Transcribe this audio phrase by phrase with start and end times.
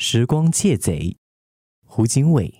[0.00, 1.16] 时光窃贼，
[1.84, 2.54] 胡景伟。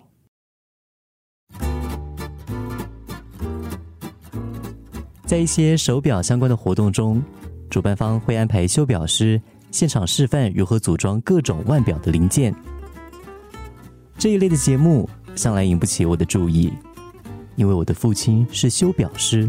[5.24, 7.22] 在一些手表相关的活动中，
[7.70, 9.40] 主办方会安排修表师
[9.70, 12.52] 现场示范如何组装各种腕表的零件。
[14.18, 16.72] 这一类的节目向来引不起我的注意，
[17.54, 19.48] 因为我的父亲是修表师。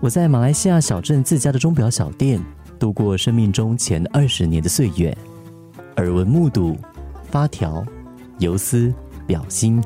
[0.00, 2.40] 我在马来西亚小镇自家的钟表小店
[2.78, 5.16] 度过生命中前二十年的岁月，
[5.96, 6.76] 耳闻目睹
[7.30, 7.84] 发条、
[8.38, 8.92] 游丝、
[9.26, 9.82] 表芯、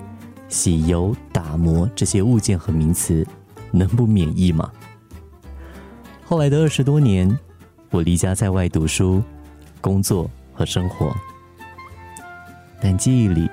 [0.48, 3.26] 洗油、打磨这些物件和名词，
[3.70, 4.70] 能不免疫吗？
[6.24, 7.38] 后来的二十多年，
[7.90, 9.22] 我离家在外读书、
[9.80, 11.14] 工作和生活，
[12.80, 13.48] 但记忆里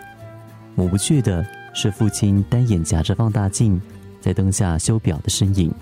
[0.75, 3.81] 抹不去的是父亲单眼夹着放大镜
[4.21, 5.73] 在灯下修表的身影。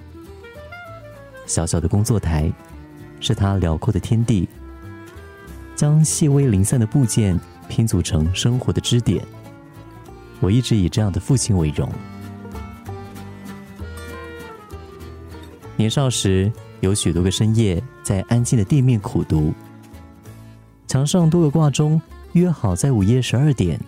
[1.45, 2.51] 小小的工作台
[3.19, 4.47] 是他辽阔的天地，
[5.75, 9.25] 将细微零散的部件拼组成生活的支点。
[10.39, 11.89] 我一直以这样的父亲为荣。
[15.75, 16.51] 年少时。
[16.81, 19.53] 有许多个深夜，在安静的地面苦读。
[20.85, 22.01] 墙上多个挂钟
[22.33, 23.79] 约好在午夜十二点，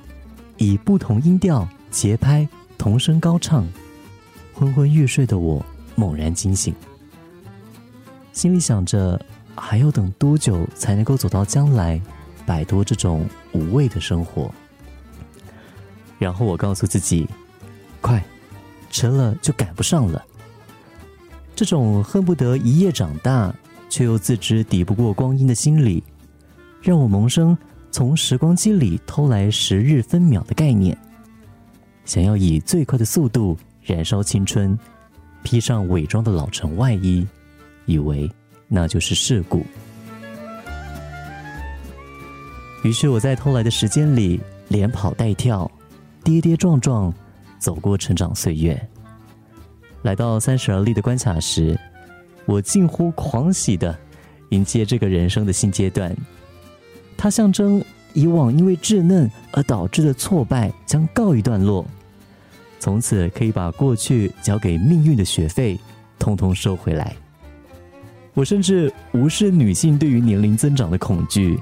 [0.55, 2.47] 以不同音调、节拍
[2.77, 3.67] 同声高唱。
[4.53, 5.61] 昏昏欲睡的我
[5.95, 6.73] 猛然惊醒，
[8.31, 9.19] 心里想着
[9.55, 11.99] 还要等多久才能够走到将来，
[12.45, 14.53] 摆脱这种无味的生活。
[16.19, 17.27] 然后我告诉自己：
[18.01, 18.23] 快，
[18.89, 20.23] 迟了就赶不上了。
[21.55, 23.53] 这种恨不得一夜长大，
[23.89, 26.03] 却又自知抵不过光阴的心理，
[26.81, 27.57] 让我萌生
[27.91, 30.97] 从时光机里偷来时日分秒的概念，
[32.03, 34.77] 想要以最快的速度燃烧青春，
[35.43, 37.25] 披上伪装的老成外衣，
[37.85, 38.29] 以为
[38.67, 39.65] 那就是事故。
[42.83, 45.69] 于是我在偷来的时间里连跑带跳，
[46.23, 47.13] 跌跌撞撞，
[47.57, 48.79] 走过成长岁月。
[50.03, 51.79] 来到三十而立的关卡时，
[52.45, 53.97] 我近乎狂喜的
[54.49, 56.15] 迎接这个人生的新阶段。
[57.17, 61.83] 它象征以往因为稚嫩而导致的挫败将告一段落，
[62.79, 65.79] 从此可以把过去交给命运的学费
[66.19, 67.15] 通通收回来。
[68.35, 71.57] 我甚至无视女性对于年龄增长的恐惧，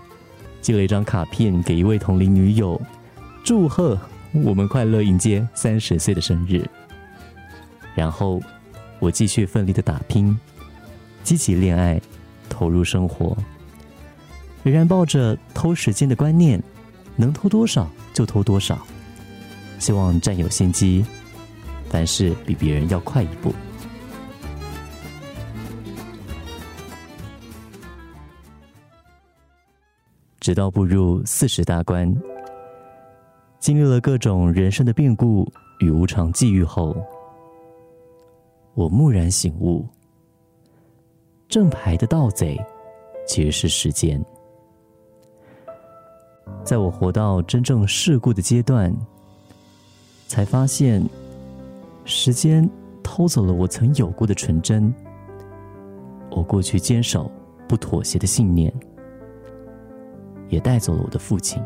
[0.59, 2.81] 寄了一张卡片给一位同龄女友，
[3.43, 3.97] 祝贺
[4.33, 6.67] 我们快乐迎接三十岁的生日。
[7.93, 8.41] 然后，
[8.97, 10.35] 我继续奋力的打拼，
[11.23, 12.01] 积极恋爱，
[12.49, 13.37] 投入生活，
[14.63, 16.61] 仍然抱着偷时间的观念，
[17.15, 18.83] 能偷多少就偷多少，
[19.77, 21.05] 希望占有先机，
[21.87, 23.53] 凡事比别人要快一步。
[30.43, 32.13] 直到步入四十大关，
[33.59, 35.49] 经历了各种人生的变故
[35.79, 36.93] 与无常际遇后。
[38.73, 39.87] 我蓦然醒悟，
[41.47, 42.59] 正牌的盗贼
[43.25, 44.21] 其实是时间。
[46.61, 48.93] 在我活到真正世故的阶段，
[50.27, 51.01] 才发现，
[52.03, 52.69] 时间
[53.01, 54.93] 偷走了我曾有过的纯真，
[56.29, 57.31] 我过去坚守
[57.65, 58.73] 不妥协的信念，
[60.53, 61.61] 也带走了我的父亲。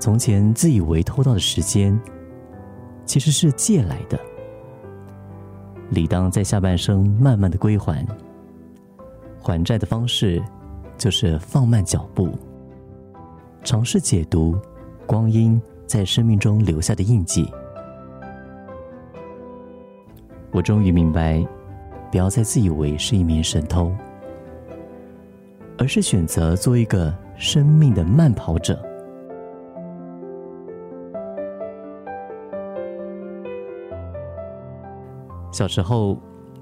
[0.00, 1.96] 从前自以为偷到的时间。
[3.06, 4.18] 其实是借来的，
[5.90, 8.04] 理当在下半生慢慢的归还。
[9.40, 10.42] 还债的方式，
[10.98, 12.30] 就是放慢脚步，
[13.62, 14.58] 尝试解读
[15.06, 17.48] 光阴在生命中留下的印记。
[20.50, 21.46] 我终于明白，
[22.10, 23.92] 不要再自以为是一名神偷，
[25.78, 28.80] 而是选择做一个生命的慢跑者。
[35.52, 36.18] 小时候，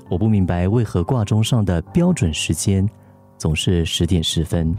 [0.08, 2.88] 我不明白为何挂钟上的标准时间
[3.36, 4.72] 总是十点十分。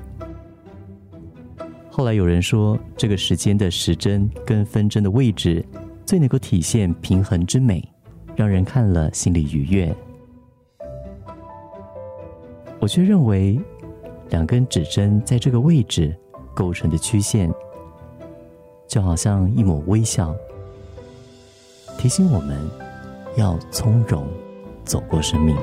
[1.92, 5.66] 后来有人说，这个时间的时针跟分针的位置
[6.06, 7.84] 最能够体现平衡之美，
[8.36, 9.96] 让人看了心里愉悦。
[12.86, 13.60] 我却认为，
[14.30, 16.16] 两根指针在这个位置
[16.54, 17.52] 构成的曲线，
[18.88, 20.36] 就好像一抹微笑，
[21.98, 22.56] 提醒我们。
[23.38, 24.26] 要从容
[24.86, 25.58] 走过生命。